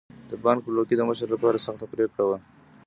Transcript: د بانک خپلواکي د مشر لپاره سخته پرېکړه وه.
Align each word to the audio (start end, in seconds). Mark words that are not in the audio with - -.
د 0.29 0.31
بانک 0.43 0.59
خپلواکي 0.61 0.95
د 0.97 1.01
مشر 1.09 1.27
لپاره 1.35 1.63
سخته 1.65 1.85
پرېکړه 1.93 2.23
وه. 2.27 2.37